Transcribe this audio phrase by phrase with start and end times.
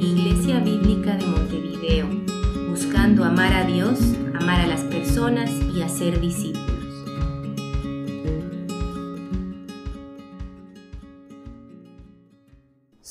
[0.00, 2.06] Iglesia Bíblica de Montevideo,
[2.68, 3.98] buscando amar a Dios,
[4.34, 6.68] amar a las personas y hacer discípulos.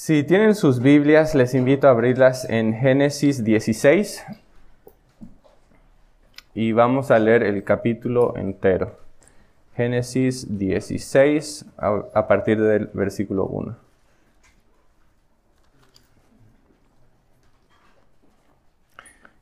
[0.07, 4.23] Si tienen sus Biblias, les invito a abrirlas en Génesis 16
[6.53, 8.97] y vamos a leer el capítulo entero.
[9.75, 13.86] Génesis 16 a, partir del versículo 1.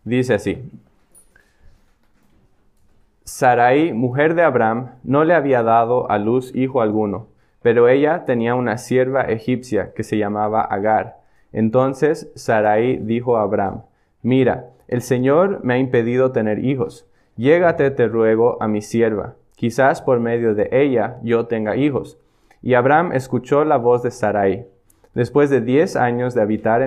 [0.05, 0.71] Dice así.
[3.25, 7.27] Sarai, mujer de Abraham, no le había dado a luz hijo alguno,
[7.61, 11.17] pero ella tenía una sierva egipcia que se llamaba Agar.
[11.51, 13.81] Entonces Sarai dijo a Abraham,
[14.21, 17.05] Mira, el Señor me ha impedido tener hijos.
[17.35, 22.19] Llégate, te ruego, a mi sierva quizás por medio de ella yo tenga hijos.
[22.61, 24.67] Y Abraham escuchó la voz de Sarai.
[25.15, 26.81] Después de diez años de habitar,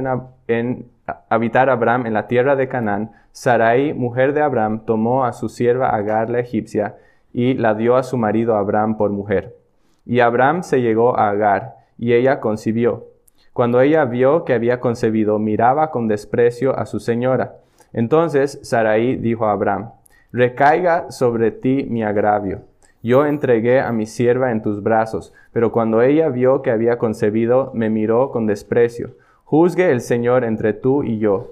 [0.46, 0.86] en,
[1.30, 5.88] habitar Abraham en la tierra de Canaán, Sarai, mujer de Abraham, tomó a su sierva
[5.88, 6.96] Agar la egipcia
[7.32, 9.56] y la dio a su marido Abraham por mujer.
[10.04, 13.06] Y Abraham se llegó a Agar, y ella concibió.
[13.54, 17.56] Cuando ella vio que había concebido, miraba con desprecio a su señora.
[17.94, 19.92] Entonces Sarai dijo a Abraham,
[20.32, 22.67] recaiga sobre ti mi agravio.
[23.02, 27.70] Yo entregué a mi sierva en tus brazos, pero cuando ella vio que había concebido,
[27.74, 29.10] me miró con desprecio.
[29.44, 31.48] Juzgue el Señor entre tú y yo.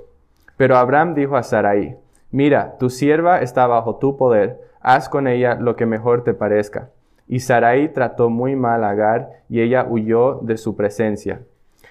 [0.56, 1.96] Pero Abraham dijo a Sarai,
[2.30, 6.90] Mira, tu sierva está bajo tu poder, haz con ella lo que mejor te parezca.
[7.28, 11.40] Y Sarai trató muy mal a Agar, y ella huyó de su presencia.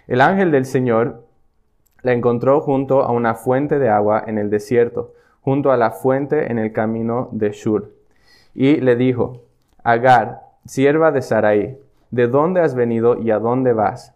[0.08, 1.24] El ángel del Señor
[2.02, 5.14] la encontró junto a una fuente de agua en el desierto
[5.46, 7.92] junto a la fuente en el camino de Shur.
[8.56, 9.44] Y le dijo,
[9.86, 11.78] Agar, sierva de Sarai,
[12.10, 14.16] ¿de dónde has venido y a dónde vas?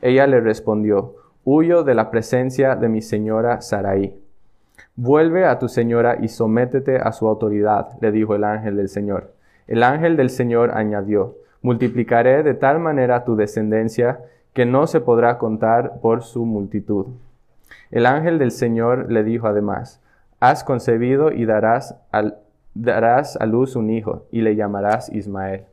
[0.00, 4.18] Ella le respondió, Huyo de la presencia de mi señora Sarai.
[4.96, 9.34] Vuelve a tu señora y sométete a su autoridad, le dijo el ángel del Señor.
[9.66, 14.20] El ángel del Señor añadió, Multiplicaré de tal manera tu descendencia
[14.54, 17.08] que no se podrá contar por su multitud.
[17.90, 20.00] El ángel del Señor le dijo además,
[20.40, 21.94] has concebido y darás,
[22.74, 25.64] darás a luz un hijo y le llamarás Ismael.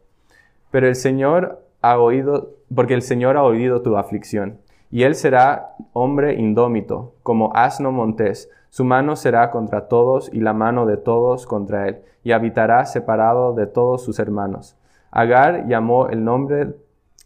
[0.71, 4.59] Pero el Señor ha oído, porque el Señor ha oído tu aflicción,
[4.89, 8.49] y él será hombre indómito, como asno montés.
[8.69, 13.53] Su mano será contra todos y la mano de todos contra él, y habitará separado
[13.53, 14.77] de todos sus hermanos.
[15.11, 16.75] Agar llamó el nombre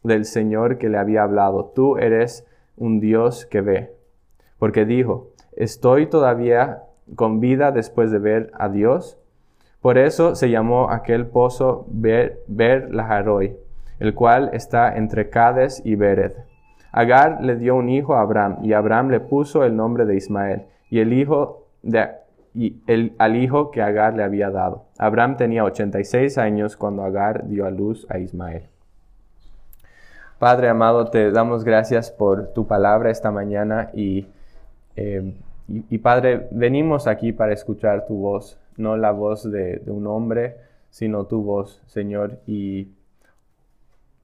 [0.03, 3.95] del Señor que le había hablado, tú eres un Dios que ve.
[4.57, 6.83] Porque dijo, estoy todavía
[7.15, 9.17] con vida después de ver a Dios.
[9.81, 12.89] Por eso se llamó aquel pozo Ber, Ber
[13.99, 16.33] el cual está entre Cades y Bered.
[16.91, 20.63] Agar le dio un hijo a Abraham, y Abraham le puso el nombre de Ismael,
[20.89, 22.09] y el hijo de,
[22.53, 24.85] y el, al hijo que Agar le había dado.
[24.97, 28.63] Abraham tenía 86 años cuando Agar dio a luz a Ismael.
[30.37, 34.27] Padre amado, te damos gracias por tu palabra esta mañana y
[34.95, 35.33] eh,
[35.89, 40.57] y, Padre, venimos aquí para escuchar tu voz, no la voz de, un hombre,
[40.89, 42.89] sino tu voz, Señor, y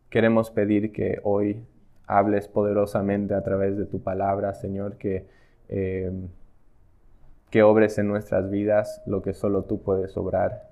[0.10, 1.64] queremos pedir que hoy
[2.06, 5.28] hables poderosamente a través de tu palabra, Señor, que,
[5.70, 6.12] eh,
[7.50, 10.70] que obres en nuestras vidas lo que solo tú puedes obrar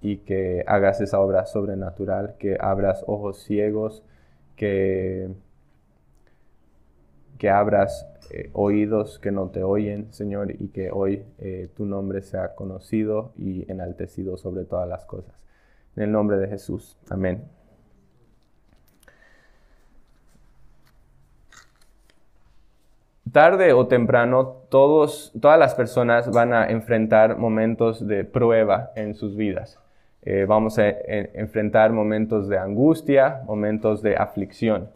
[0.00, 4.04] y que hagas esa obra sobrenatural, que abras ojos ciegos,
[4.56, 5.30] que,
[7.38, 12.22] que abras eh, oídos que no te oyen, Señor, y que hoy eh, tu nombre
[12.22, 15.34] sea conocido y enaltecido sobre todas las cosas.
[15.94, 16.98] En el nombre de Jesús.
[17.08, 17.44] Amén.
[23.30, 29.36] Tarde o temprano, todos, todas las personas van a enfrentar momentos de prueba en sus
[29.36, 29.78] vidas.
[30.22, 34.90] Eh, vamos a enfrentar momentos de angustia, momentos de aflicción,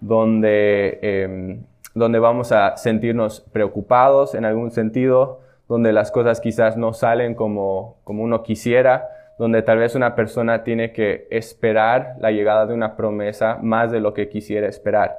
[0.00, 1.64] donde em,
[1.94, 7.96] donde vamos a sentirnos preocupados en algún sentido, donde las cosas quizás no salen como,
[8.04, 9.08] como uno quisiera,
[9.38, 14.00] donde tal vez una persona tiene que esperar la llegada de una promesa más de
[14.00, 15.18] lo que quisiera esperar.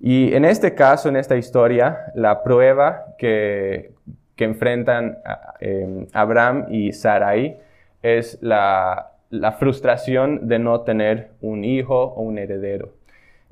[0.00, 3.92] Y en este caso, en esta historia, la prueba que,
[4.36, 5.18] que enfrentan
[5.60, 7.58] eh, Abraham y Sarai
[8.02, 12.90] es la, la frustración de no tener un hijo o un heredero.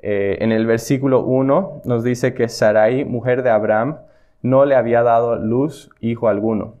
[0.01, 3.97] Eh, en el versículo 1 nos dice que Sarai, mujer de Abraham,
[4.41, 6.75] no le había dado luz hijo alguno.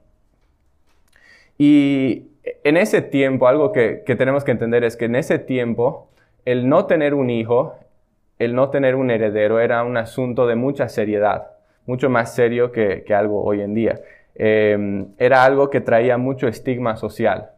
[1.57, 2.27] Y
[2.63, 6.09] en ese tiempo, algo que, tenemos que entender es que en ese tiempo,
[6.45, 7.75] el no tener un hijo
[8.41, 11.51] el no tener un heredero era un asunto de mucha seriedad,
[11.85, 14.01] mucho más serio que, algo hoy en día.
[14.33, 17.51] Em, era algo que traía mucho estigma social.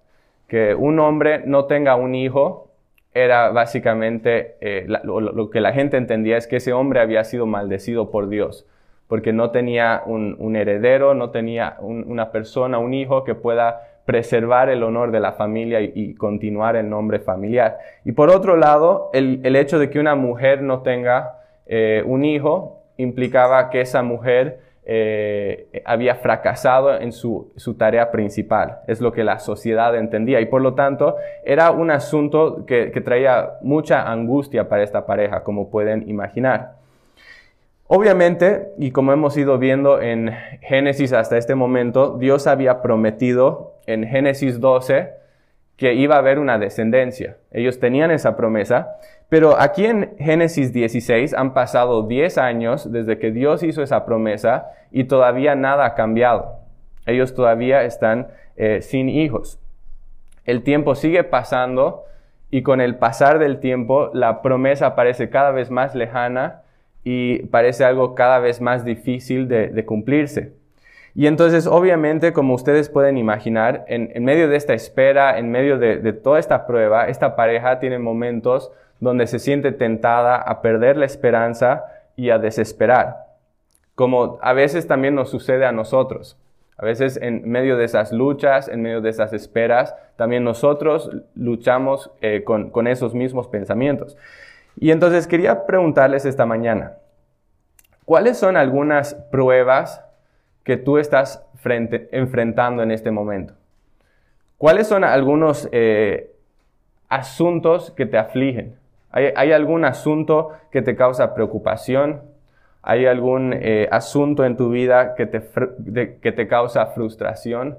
[0.45, 2.72] Que un hombre no tenga un hijo
[3.13, 8.09] era básicamente eh, lo, que la gente entendía es que ese hombre había sido maldecido
[8.09, 8.67] por Dios,
[9.07, 14.83] porque no tenía un, heredero, no tenía una persona, un hijo que pueda preservar el
[14.83, 17.77] honor de la familia y, continuar el nombre familiar.
[18.03, 22.81] Y por otro lado, el, hecho de que una mujer no tenga eh, un hijo
[22.97, 29.39] implicaba que esa mujer eh, había fracasado en su, tarea principal, es lo que la
[29.39, 31.15] sociedad entendía y por lo tanto
[31.45, 36.83] era un asunto que traía mucha angustia para esta pareja, como pueden imaginar.
[37.87, 40.31] Obviamente, y como hemos ido viendo en
[40.61, 45.11] Génesis hasta este momento, Dios había prometido en Génesis 12
[45.75, 47.37] que iba a haber una descendencia.
[47.51, 48.95] Ellos tenían esa promesa,
[49.33, 54.67] pero aquí en Génesis 16 han pasado 10 años desde que Dios hizo esa promesa
[54.91, 56.59] y todavía nada ha cambiado.
[57.07, 58.27] Ellos todavía están
[58.57, 59.59] eh, sin hijos.
[60.45, 62.03] El tiempo sigue pasando
[62.51, 66.61] y con el pasar del tiempo la promesa parece cada vez más lejana
[67.03, 70.53] y parece algo cada vez más difícil de, cumplirse.
[71.15, 76.13] Y entonces, obviamente, como ustedes pueden imaginar, en, medio de esta espera, en medio de,
[76.13, 81.85] toda esta prueba, esta pareja tiene momentos donde se siente tentada a perder la esperanza
[82.15, 83.17] y a desesperar,
[83.95, 86.37] como a veces también nos sucede a nosotros.
[86.77, 92.11] A veces en medio de esas luchas, en medio de esas esperas, también nosotros luchamos
[92.21, 94.17] eh, con esos mismos pensamientos.
[94.79, 96.93] Y entonces quería preguntarles esta mañana,
[98.05, 100.03] ¿cuáles son algunas pruebas
[100.63, 101.45] que tú estás
[102.11, 103.53] enfrentando en este momento?
[104.57, 106.31] ¿Cuáles son algunos eh,
[107.09, 108.75] asuntos que te afligen?
[109.11, 112.21] ¿Hay, algún asunto que te causa preocupación?
[112.81, 117.77] ¿Hay algún eh, asunto en tu vida que te, que te causa frustración?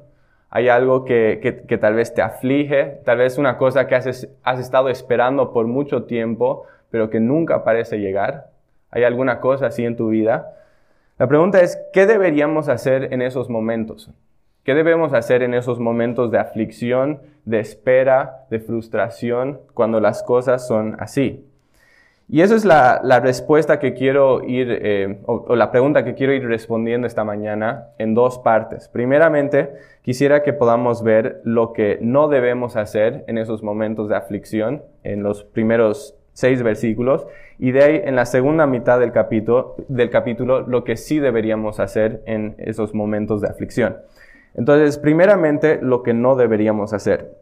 [0.51, 3.01] ¿Hay algo que, que, tal vez te aflige?
[3.05, 7.65] Tal vez una cosa que has, has estado esperando por mucho tiempo, pero que nunca
[7.65, 8.51] parece llegar?
[8.93, 10.55] ¿Hay alguna cosa así en tu vida?
[11.17, 14.11] La pregunta es, ¿qué deberíamos hacer en esos momentos?
[14.65, 20.67] ¿Qué debemos hacer en esos momentos de aflicción, de espera, de frustración, cuando las cosas
[20.67, 21.47] son así?
[22.29, 26.49] Y esa es la, respuesta que quiero ir, eh, o, la pregunta que quiero ir
[26.49, 28.89] respondiendo esta mañana en dos partes.
[28.89, 29.71] Primeramente,
[30.03, 35.23] quisiera que podamos ver lo que no debemos hacer en esos momentos de aflicción, en
[35.23, 37.27] los primeros seis versículos,
[37.59, 41.81] y de ahí en la segunda mitad del capítulo, del capítulo lo que sí deberíamos
[41.81, 43.97] hacer en esos momentos de aflicción.
[44.55, 47.37] Entonces, primeramente, lo que no deberíamos hacer.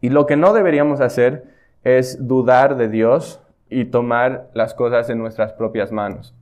[0.00, 1.44] Y lo que no deberíamos hacer
[1.82, 6.34] es dudar de Dios y tomar las cosas en nuestras propias manos.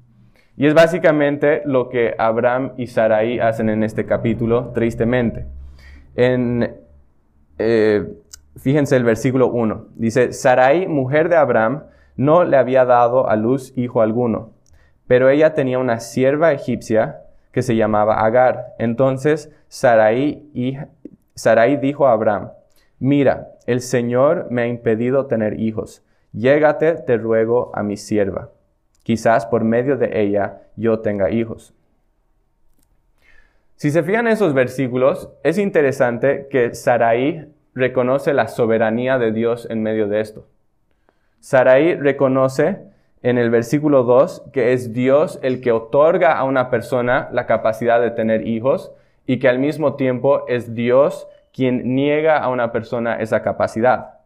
[0.56, 5.46] Y es básicamente lo que Abraham y Sarai hacen en este capítulo, tristemente.
[6.14, 6.76] En,
[7.58, 8.06] eh,
[8.56, 9.86] Fíjense el versículo 1.
[9.94, 11.84] Dice, Sarai, mujer de Abraham,
[12.16, 14.52] no le había dado a luz hijo alguno,
[15.06, 18.74] pero ella tenía una sierva egipcia que se llamaba Agar.
[18.78, 20.80] Entonces Sarai,
[21.34, 22.50] Sarai dijo a Abraham,
[22.98, 26.04] mira, el Señor me ha impedido tener hijos.
[26.32, 28.50] Llégate, te ruego, a mi sierva.
[29.02, 31.74] Quizás por medio de ella yo tenga hijos.
[33.76, 39.66] Si se fijan en esos versículos, es interesante que Sarai reconoce la soberanía de Dios
[39.70, 40.46] en medio de esto.
[41.40, 42.78] Sarai reconoce
[43.22, 48.00] en el versículo 2 que es Dios el que otorga a una persona la capacidad
[48.00, 48.92] de tener hijos
[49.26, 54.20] y que al mismo tiempo es Dios quien niega a una persona esa capacidad.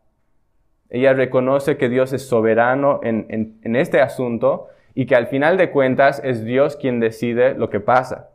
[0.88, 5.70] Ella reconoce que Dios es soberano en, en este asunto y que al final de
[5.70, 8.30] cuentas es Dios quien decide lo que pasa.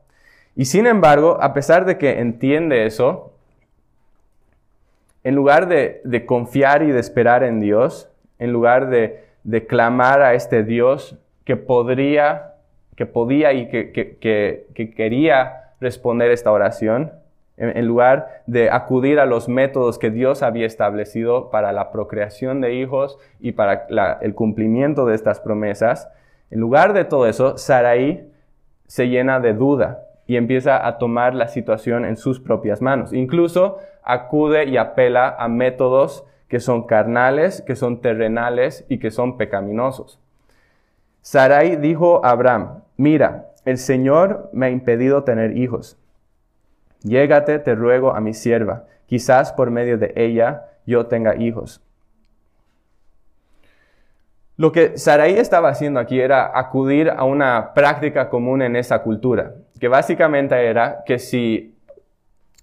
[0.55, 3.30] Y sin embargo, a pesar de que entiende eso,
[5.23, 8.09] en lugar de, confiar y de esperar en Dios,
[8.39, 9.23] en lugar de,
[9.67, 12.53] clamar a este Dios que podría,
[12.95, 17.11] que podía y que, quería responder esta oración,
[17.57, 22.73] en, lugar de acudir a los métodos que Dios había establecido para la procreación de
[22.73, 23.87] hijos y para
[24.21, 26.09] el cumplimiento de estas promesas,
[26.49, 28.27] en lugar de todo eso, Sarai
[28.87, 33.11] se llena de duda y empieza a tomar la situación en sus propias manos.
[33.11, 39.35] Incluso acude y apela a métodos que son carnales, que son terrenales y que son
[39.35, 40.21] pecaminosos.
[41.19, 45.97] Sarai dijo a Abraham, mira, el Señor me ha impedido tener hijos.
[47.03, 51.83] Llégate, te ruego, a mi sierva, quizás por medio de ella yo tenga hijos.
[54.55, 59.55] Lo que Sarai estaba haciendo aquí era acudir a una práctica común en esa cultura,
[59.81, 61.73] que básicamente era que si,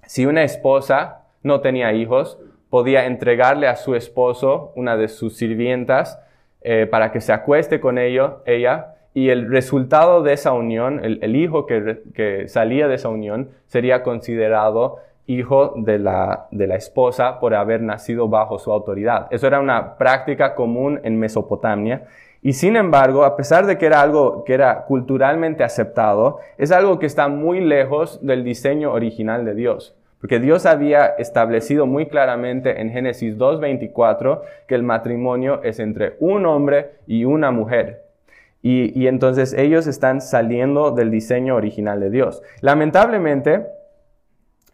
[0.07, 2.39] si una esposa no tenía hijos,
[2.71, 6.21] podía entregarle a su esposo una de sus sirvientas
[6.63, 11.35] eh, para que se acueste con ello, ella y el resultado de esa unión, el,
[11.35, 17.41] hijo que, que, salía de esa unión, sería considerado hijo de la, de la esposa
[17.41, 19.27] por haber nacido bajo su autoridad.
[19.31, 22.05] Eso era una práctica común en Mesopotamia.
[22.43, 26.99] Y sin embargo, a pesar de que era algo que era culturalmente aceptado, es algo
[26.99, 29.97] que está muy lejos del diseño original de Dios.
[30.21, 36.47] Porque Dios había establecido muy claramente en Génesis 2.24 que el matrimonio es entre un
[36.47, 38.05] hombre y una mujer.
[38.61, 42.43] Y, y, entonces ellos están saliendo del diseño original de Dios.
[42.61, 43.67] Lamentablemente,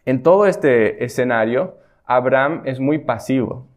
[0.05, 3.67] en todo este escenario, Abraham es muy pasivo.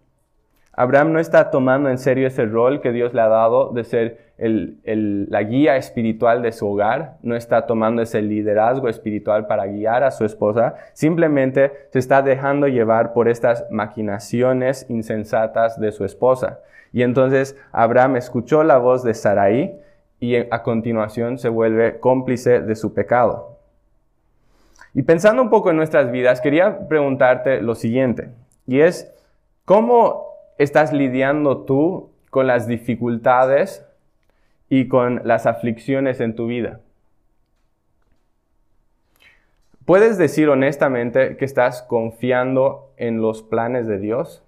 [0.78, 4.28] Abraham no está tomando en serio ese rol que Dios le ha dado de ser
[4.38, 10.12] la guía espiritual de su hogar, no está tomando ese liderazgo espiritual para guiar a
[10.12, 16.60] su esposa, simplemente se está dejando llevar por estas maquinaciones insensatas de su esposa.
[16.92, 19.80] Y entonces Abraham escuchó la voz de Sarai
[20.20, 23.58] y a continuación se vuelve cómplice de su pecado.
[24.94, 28.28] Y pensando un poco en nuestras vidas, quería preguntarte lo siguiente,
[28.64, 29.12] y es,
[29.64, 30.27] ¿cómo
[30.58, 33.86] estás lidiando tú con las dificultades
[34.68, 36.80] y con las aflicciones en tu vida?
[39.84, 44.44] ¿Puedes decir honestamente que estás confiando en los planes de Dios?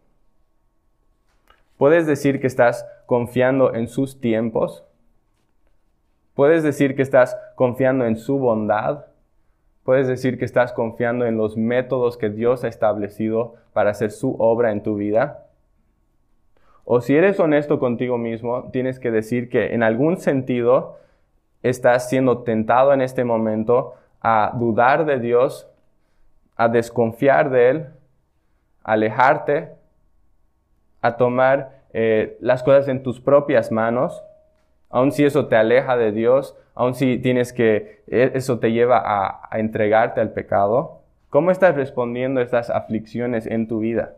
[1.79, 4.85] ¿Puedes decir que estás confiando en sus tiempos?
[6.35, 9.07] ¿Puedes decir que estás confiando en su bondad?
[9.83, 14.37] Puedes decir que estás confiando en los métodos que Dios ha establecido para hacer su
[14.39, 15.47] obra en tu vida.
[16.93, 20.99] O si eres honesto contigo mismo, tienes que decir que en algún sentido
[21.63, 25.69] estás siendo tentado en este momento a dudar de Dios,
[26.57, 27.87] a desconfiar de Él,
[28.83, 29.69] a alejarte,
[31.01, 34.25] a tomar eh, las cosas en tus propias manos,
[34.89, 39.01] aun si eso te aleja de Dios, aun si tienes que, e, eso te lleva
[39.05, 41.03] a, entregarte al pecado?
[41.29, 44.17] ¿Cómo estás respondiendo a estas aflicciones en tu vida?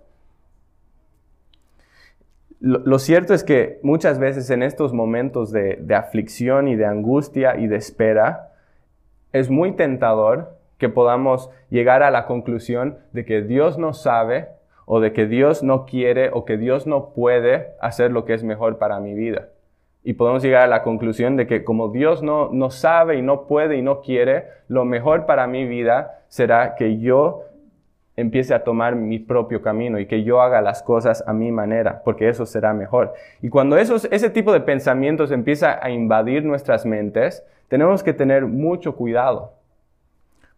[2.64, 7.57] Lo, cierto es que muchas veces en estos momentos de, de aflicción y de angustia
[7.57, 8.52] y de espera,
[9.33, 14.47] es muy tentador que podamos llegar a la conclusión de que Dios no sabe
[14.87, 18.45] o de que Dios no quiere o que Dios no puede hacer lo que es
[18.45, 19.49] mejor para mi vida.
[20.04, 23.49] Y podemos llegar a la conclusión de que como Dios no, no sabe y no
[23.49, 27.42] puede y no quiere, lo mejor para mi vida será que yo
[28.16, 32.02] empiece a tomar mi propio camino y que yo haga las cosas a mi manera,
[32.04, 33.14] porque eso será mejor.
[33.40, 38.47] Y cuando esos, ese tipo de pensamientos empieza a invadir nuestras mentes, tenemos que tener
[38.47, 39.54] mucho cuidado.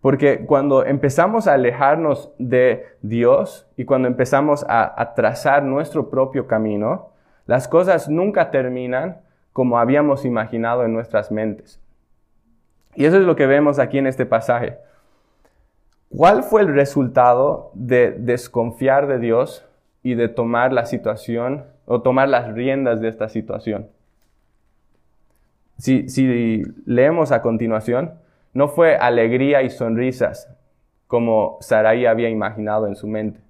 [0.00, 6.46] Porque cuando empezamos a alejarnos de Dios y cuando empezamos a, a trazar nuestro propio
[6.46, 7.10] camino,
[7.46, 9.18] las cosas nunca terminan
[9.52, 11.80] como habíamos imaginado en nuestras mentes.
[12.96, 14.76] Y eso es lo que vemos aquí en este pasaje.
[16.16, 19.66] ¿Cuál fue el resultado de desconfiar de Dios
[20.02, 23.88] y de tomar la situación o tomar las riendas de esta situación?
[25.78, 28.12] Si, leemos a continuación,
[28.52, 30.48] no fue alegría y sonrisas
[31.08, 33.40] como Sarai había imaginado en su mente.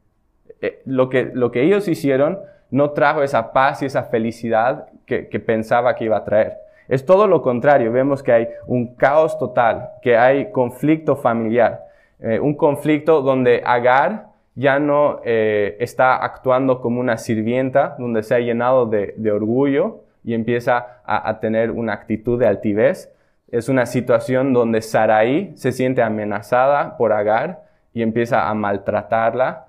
[0.61, 2.39] Eh, lo, que, lo que ellos hicieron
[2.71, 6.57] no trajo esa paz y esa felicidad que, pensaba que iba a traer.
[6.89, 11.85] Es todo lo contrario, vemos que hay un caos total, que hay conflicto familiar,
[12.25, 18.35] eh, un conflicto donde Agar ya no eh, está actuando como una sirvienta, donde se
[18.35, 23.13] ha llenado de, orgullo y empieza a, a, tener una actitud de altivez.
[23.51, 29.67] Es una situación donde Sarai se siente amenazada por Agar y empieza a maltratarla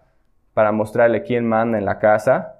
[0.53, 2.55] para mostrarle quién manda en la casa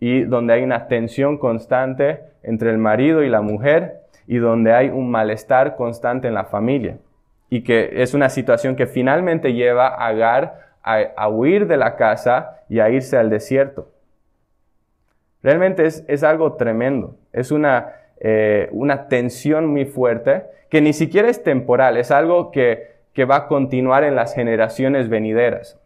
[0.00, 4.90] y donde hay una tensión constante entre el marido y la mujer y donde hay
[4.90, 6.98] un malestar constante en la familia.
[7.50, 12.62] Y que es una situación que finalmente lleva a Agar a, huir de la casa
[12.68, 13.90] y a irse al desierto.
[15.42, 21.42] Realmente es, algo tremendo, es una, eh, una tensión muy fuerte que ni siquiera es
[21.42, 25.78] temporal, es algo que, que va a continuar en las generaciones venideras.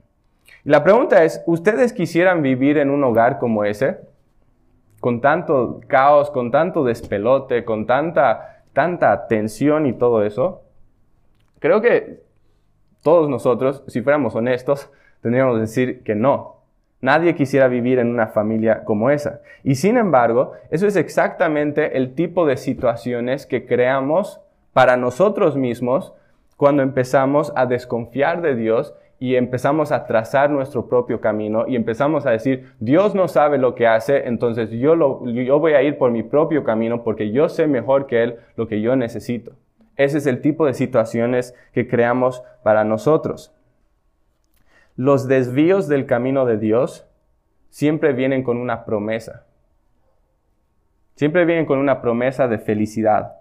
[0.64, 3.99] La pregunta es, ¿ustedes quisieran vivir en un hogar como ese?
[5.00, 10.63] Con tanto caos, con tanto despelote, con tanta, tanta tensión y todo eso.
[11.64, 12.21] Creo que
[13.02, 14.92] todos nosotros, si fuéramos honestos,
[15.23, 16.56] tendríamos que decir que no.
[17.00, 19.40] Nadie quisiera vivir en una familia como esa.
[19.62, 24.42] Y sin embargo, eso es exactamente el tipo de situaciones que creamos
[24.75, 26.12] para nosotros mismos
[26.59, 32.26] cuando empezamos a desconfiar de Dios y empezamos a trazar nuestro propio camino y empezamos
[32.26, 35.97] a decir, Dios no sabe lo que hace, entonces yo, lo, yo voy a ir
[35.97, 39.52] por mi propio camino porque yo sé mejor que Él lo que yo necesito.
[39.97, 43.55] Ese es el tipo de situaciones que creamos para nosotros.
[44.97, 47.07] Los desvíos del camino de Dios
[47.71, 49.45] siempre vienen con una promesa.
[51.17, 53.37] Siempre vienen con una promesa de felicidad.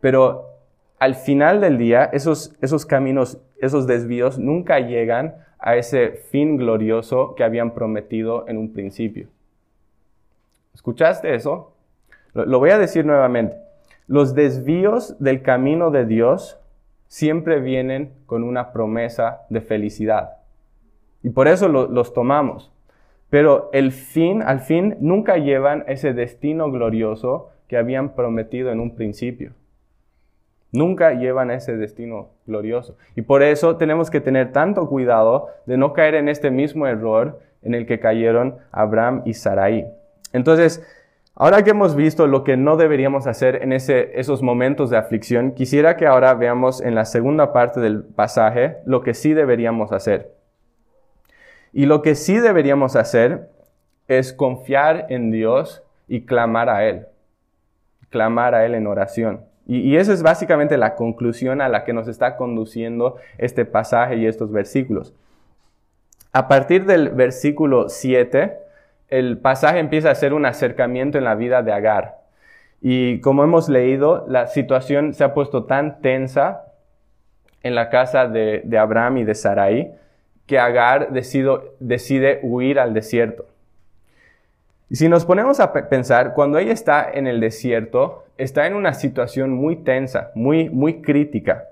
[0.00, 0.52] Pero
[0.98, 7.34] al final del día, esos, esos caminos, esos desvíos nunca llegan a ese fin glorioso
[7.34, 9.28] que habían prometido en un principio.
[10.74, 11.72] ¿Escuchaste eso?
[12.34, 13.56] Lo, voy a decir nuevamente.
[14.12, 16.60] Los desvíos del camino de Dios
[17.06, 20.36] siempre vienen con una promesa de felicidad.
[21.22, 22.70] Y por eso los tomamos.
[23.30, 28.96] Pero el fin, al fin, nunca llevan ese destino glorioso que habían prometido en un
[28.96, 29.54] principio.
[30.72, 32.98] Nunca llevan ese destino glorioso.
[33.16, 37.40] Y por eso tenemos que tener tanto cuidado de no caer en este mismo error
[37.62, 39.86] en el que cayeron Abraham y Sarai.
[40.34, 40.84] Entonces,
[41.34, 45.52] ahora que hemos visto lo que no deberíamos hacer en ese, esos momentos de aflicción,
[45.52, 50.34] quisiera que ahora veamos en la segunda parte del pasaje lo que sí deberíamos hacer.
[51.72, 53.48] Y lo que sí deberíamos hacer
[54.08, 57.06] es confiar en Dios y clamar a Él.
[58.10, 59.52] Clamar a Él en oración.
[59.66, 64.26] Y, esa es básicamente la conclusión a la que nos está conduciendo este pasaje y
[64.26, 65.14] estos versículos.
[66.32, 68.58] A partir del versículo 7,
[69.12, 72.22] el pasaje empieza a ser un acercamiento en la vida de Agar.
[72.80, 76.64] Y como hemos leído, la situación se ha puesto tan tensa
[77.62, 79.92] en la casa de, Abraham y de Sarai
[80.46, 83.44] que Agar decide huir al desierto.
[84.88, 88.94] Y si nos ponemos a pensar, cuando ella está en el desierto, está en una
[88.94, 91.64] situación muy tensa, muy, muy crítica.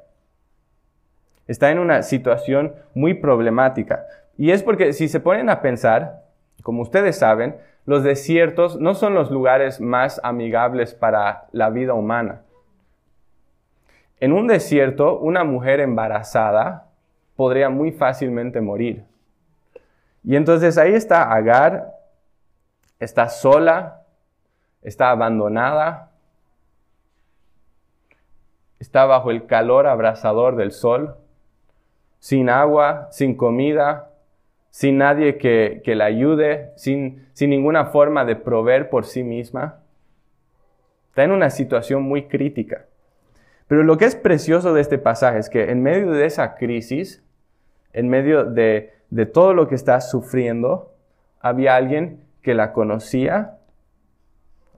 [1.49, 4.05] Está en una situación muy problemática.
[4.37, 6.30] Y es porque si se ponen a pensar,
[6.63, 12.43] como ustedes saben, los desiertos no son los lugares más amigables para la vida humana.
[14.19, 16.89] En un desierto, una mujer embarazada
[17.37, 19.05] podría muy fácilmente morir.
[20.23, 22.01] Y entonces ahí está Agar
[23.01, 24.03] está sola,
[24.83, 26.13] está abandonada,
[28.79, 31.17] está bajo el calor abrasador del sol,
[32.19, 34.10] sin agua, sin comida,
[34.71, 39.81] sin nadie que, la ayude, sin, sin ninguna forma de proveer por sí misma.
[41.09, 42.87] Está en una situación muy crítica.
[43.67, 47.23] Pero lo que es precioso de este pasaje es que en medio de esa crisis,
[47.93, 50.93] en medio de, de todo lo que está sufriendo,
[51.41, 53.59] había alguien que la conocía,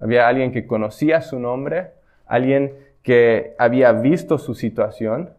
[0.00, 1.90] había alguien que conocía su nombre,
[2.26, 5.30] alguien que había visto su situación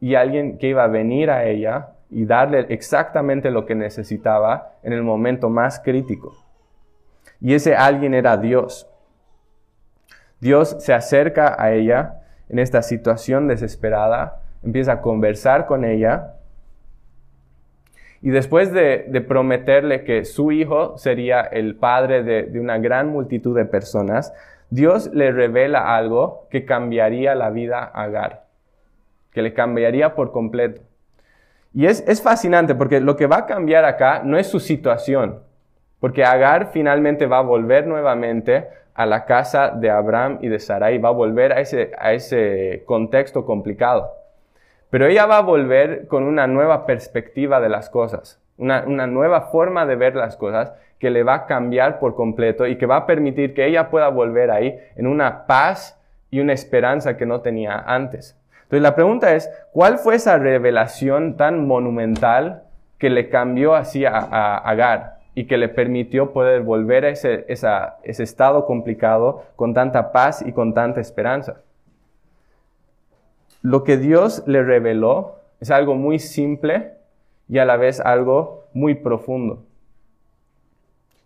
[0.00, 4.92] y alguien que iba a venir a ella y darle exactamente lo que necesitaba en
[4.92, 6.36] el momento más crítico.
[7.40, 8.88] Y ese alguien era Dios.
[10.38, 16.34] Dios se acerca a ella en esta situación desesperada, empieza a conversar con ella
[18.22, 23.64] y después de, prometerle que su hijo sería el padre de, una gran multitud de
[23.64, 24.32] personas,
[24.70, 28.46] Dios le revela algo que cambiaría la vida a Agar,
[29.32, 30.80] que le cambiaría por completo.
[31.74, 35.40] Y es, es fascinante porque lo que va a cambiar acá no es su situación,
[35.98, 40.98] porque Agar finalmente va a volver nuevamente a la casa de Abraham y de Sarai,
[40.98, 44.12] va a volver a ese, a ese contexto complicado.
[44.90, 49.86] Pero ella va a volver con una nueva perspectiva de las cosas, una, nueva forma
[49.86, 53.06] de ver las cosas que le va a cambiar por completo y que va a
[53.06, 57.76] permitir que ella pueda volver ahí en una paz y una esperanza que no tenía
[57.78, 58.38] antes.
[58.64, 62.64] Entonces la pregunta es, ¿cuál fue esa revelación tan monumental
[62.98, 67.44] que le cambió así a, Agar y que le permitió poder volver a ese,
[68.02, 71.60] estado complicado con tanta paz y con tanta esperanza?
[73.60, 76.92] Lo que Dios le reveló es algo muy simple
[77.48, 79.64] y a la vez algo muy profundo.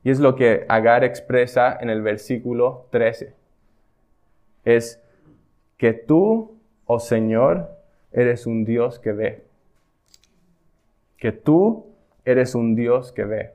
[0.03, 3.35] Y es lo que Agar expresa en el versículo 13.
[4.65, 5.03] Es
[5.77, 6.58] que tú,
[6.89, 7.71] oh Señor,
[8.11, 9.45] eres un Dios que ve.
[11.19, 11.87] Que tú
[12.25, 13.53] eres un Dios que ve.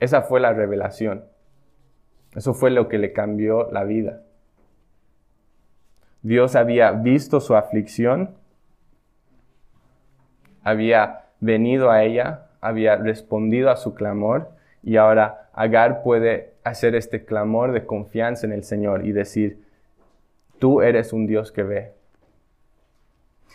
[0.00, 1.24] Esa fue la revelación.
[2.34, 4.22] Eso fue lo que le cambió la vida.
[6.22, 8.34] Dios había visto su aflicción,
[10.64, 14.50] había venido a ella, había respondido a su clamor
[14.82, 19.61] y ahora Agar puede hacer este clamor de confianza en el Señor y decir,
[20.62, 21.90] tú eres un Dios que ve.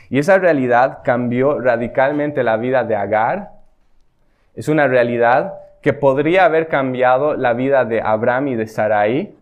[0.09, 3.51] Y esa realidad cambió radicalmente la vida de Agar.
[4.55, 9.35] Es una realidad que podría haber cambiado la vida de Abraham y de Sarai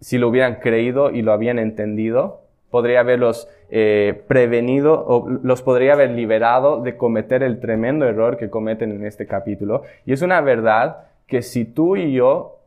[0.00, 2.40] si lo hubieran creído y lo habían entendido.
[2.70, 8.48] Podría haberlos eh, prevenido o los podría haber liberado de cometer el tremendo error que
[8.48, 9.82] cometen en este capítulo.
[10.06, 12.60] Y es una verdad que si tú y yo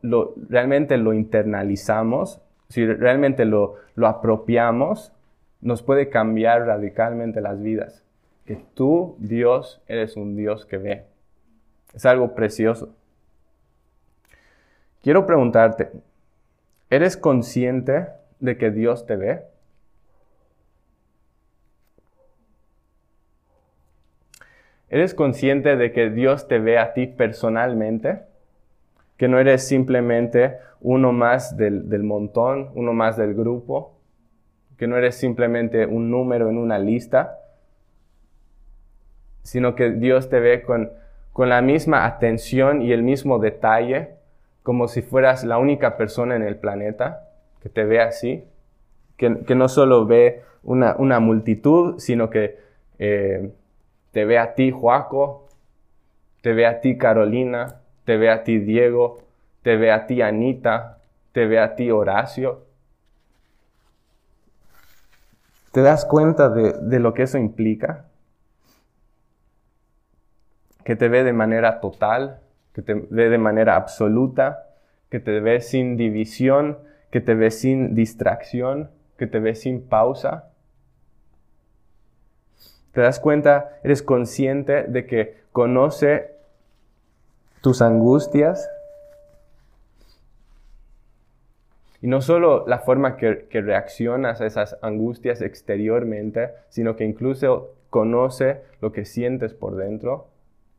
[0.48, 5.12] realmente lo internalizamos, si realmente lo, lo apropiamos,
[5.60, 8.04] nos puede cambiar radicalmente las vidas.
[8.44, 11.04] Que tú, Dios, eres un Dios que ve.
[11.94, 12.94] Es algo precioso.
[15.02, 15.90] Quiero preguntarte,
[16.90, 18.08] ¿eres consciente
[18.40, 19.42] de que Dios te ve?
[24.90, 28.27] ¿Eres consciente de que Dios te ve a ti personalmente?
[29.18, 33.98] Que no eres simplemente uno más del, montón, uno más del grupo,
[34.78, 37.40] que no eres simplemente un número en una lista,
[39.42, 40.92] sino que Dios te ve con,
[41.34, 44.14] con la misma atención y el mismo detalle,
[44.62, 47.28] como si fueras la única persona en el planeta
[47.60, 48.44] que te ve así,
[49.16, 52.56] que, no solo ve una, multitud, sino que
[52.98, 53.50] eh,
[54.12, 55.48] te ve a ti, Joaco,
[56.40, 59.18] te ve a ti, Carolina, te ve a ti, Diego,
[59.60, 60.96] te ve a ti, Anita,
[61.32, 62.64] te ve a ti, Horacio.
[65.72, 68.06] ¿Te das cuenta de, de lo que eso implica?
[70.84, 72.40] Que te ve de manera total,
[72.72, 74.70] que te ve de manera absoluta,
[75.10, 76.78] que te ve sin división,
[77.10, 80.48] que te ve sin distracción, que te ve sin pausa.
[82.92, 83.78] ¿Te das cuenta?
[83.82, 86.37] Eres consciente de que conoce
[87.60, 88.70] tus angustias.
[92.00, 98.60] Y no solo la forma que, reaccionas a esas angustias exteriormente, sino que incluso conoce
[98.80, 100.28] lo que sientes por dentro,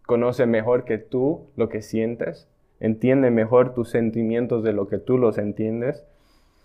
[0.06, 2.48] conoce mejor que tú lo que sientes,
[2.80, 6.06] entiende mejor tus sentimientos de lo que tú los entiendes.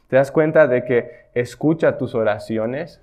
[0.08, 3.00] Te das cuenta de que escucha tus oraciones,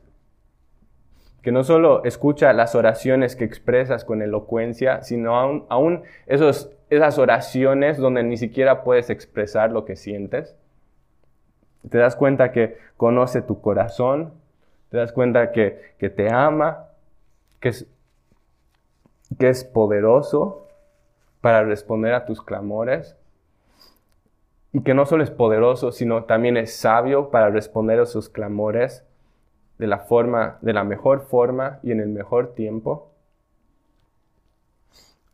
[1.41, 7.97] que no solo escucha las oraciones que expresas con elocuencia, sino aún, esos, esas oraciones
[7.97, 10.55] donde ni siquiera puedes expresar lo que sientes.
[11.89, 14.33] Te das cuenta que conoce tu corazón,
[14.89, 16.89] te das cuenta que, que te ama,
[17.59, 17.87] que es,
[19.39, 20.67] que es poderoso
[21.41, 23.17] para responder a tus clamores
[24.73, 29.05] y que no solo es poderoso, sino también es sabio para responder a sus clamores
[29.81, 33.09] de la forma, de la mejor forma y en el mejor tiempo.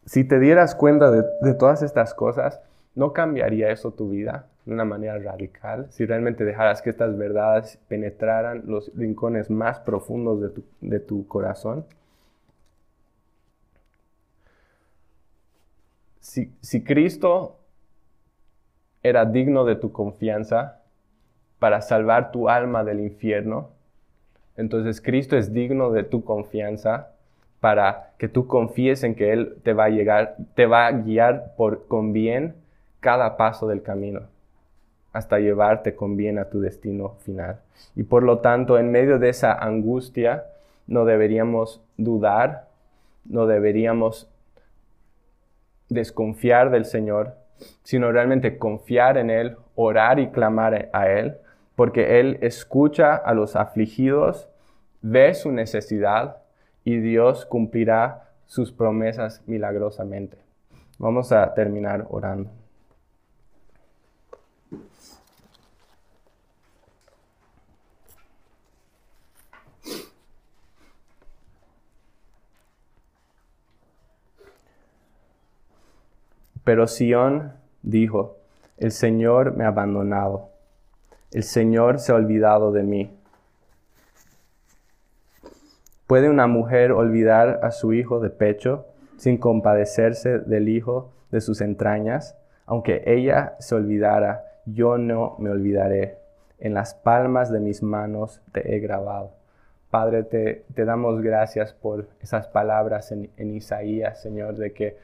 [0.06, 2.62] Si te dieras cuenta de, todas estas cosas,
[2.96, 5.88] ¿no cambiaría eso tu vida de una manera radical?
[5.90, 11.28] Si realmente dejaras que estas verdades penetraran los rincones más profundos de tu, de tu
[11.28, 11.86] corazón.
[16.22, 17.58] Si, si Cristo
[19.04, 20.84] era digno de tu confianza
[21.60, 23.76] para salvar tu alma del infierno,
[24.58, 27.12] entonces Cristo es digno de tu confianza
[27.60, 31.54] para que tú confíes en que Él te va a llegar, te va a guiar
[31.56, 32.56] por, con bien
[33.00, 34.22] cada paso del camino,
[35.14, 37.60] hasta llevarte con bien a tu destino final.
[37.96, 40.46] Y por lo tanto, en medio de esa angustia,
[40.88, 42.68] no deberíamos dudar,
[43.26, 44.30] no deberíamos
[45.90, 47.36] desconfiar del Señor,
[47.84, 51.38] sino realmente confiar en Él, orar y clamar a Él,
[51.78, 54.50] porque Él escucha a los afligidos,
[55.04, 56.38] ve su necesidad
[56.84, 60.40] y Dios cumplirá sus promesas milagrosamente.
[60.98, 62.50] Vamos a terminar orando.
[76.64, 78.38] Pero Sión dijo,
[78.78, 80.57] el Señor me ha abandonado
[81.32, 83.12] el Señor se ha olvidado de mí.
[86.08, 88.86] ¿Puede una mujer olvidar a su hijo de pecho
[89.18, 92.38] sin compadecerse del hijo de sus entrañas?
[92.66, 96.18] Aunque ella se olvidara, yo no me olvidaré.
[96.60, 99.32] En las palmas de mis manos te he grabado.
[99.90, 104.98] Padre, te, damos gracias por esas palabras en, Isaías, Señor, de que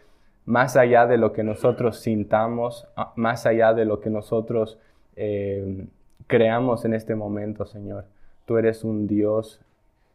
[0.46, 4.78] más allá de lo que nosotros sintamos, ah, más allá de lo que nosotros
[5.16, 5.86] eh,
[6.28, 8.06] creamos en este momento, Señor.
[8.46, 9.60] Tú eres un Dios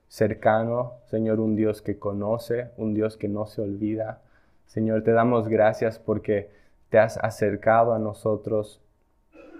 [0.08, 4.20] cercano, Señor, un Dios que conoce, un Dios que no se olvida.
[4.66, 6.50] Señor, te damos gracias porque
[6.90, 8.80] te has acercado a nosotros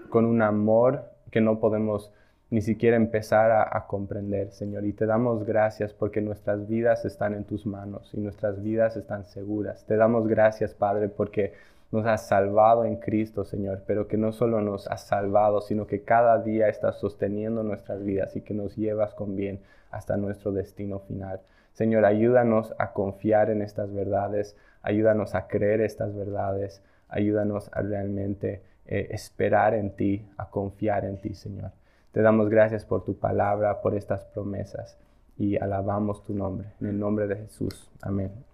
[0.09, 2.11] con un amor que no podemos
[2.49, 4.83] ni siquiera empezar a, comprender, Señor.
[4.85, 9.25] Y te damos gracias porque nuestras vidas están en tus manos y nuestras vidas están
[9.25, 9.85] seguras.
[9.85, 11.53] Te damos gracias, Padre, porque
[11.91, 16.03] nos has salvado en Cristo, Señor, pero que no solo nos has salvado, sino que
[16.03, 19.59] cada día estás sosteniendo nuestras vidas y que nos llevas con bien
[19.91, 21.41] hasta nuestro destino final.
[21.73, 28.61] Señor, ayúdanos a confiar en estas verdades, ayúdanos a creer estas verdades, ayúdanos a realmente
[28.85, 31.71] eh, esperar en ti, a confiar en ti, Señor.
[32.11, 34.97] Te damos gracias por tu palabra, por estas promesas
[35.37, 36.67] y alabamos tu nombre.
[36.81, 37.89] En el nombre de Jesús.
[38.01, 38.48] Amén.